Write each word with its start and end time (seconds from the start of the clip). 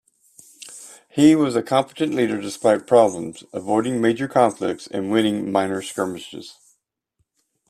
He 1.09 1.35
was 1.35 1.55
a 1.55 1.61
competent 1.61 2.15
leader 2.15 2.41
despite 2.41 2.87
problems, 2.87 3.43
avoiding 3.53 4.01
major 4.01 4.27
conflicts 4.27 4.87
and 4.87 5.11
winning 5.11 5.51
minor 5.51 5.83
skirmishes. 5.83 6.57